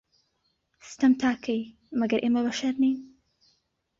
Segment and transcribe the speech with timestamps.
[0.89, 1.61] ستەم تا کەی،
[1.99, 2.97] مەگەر ئێمە بەشەر نین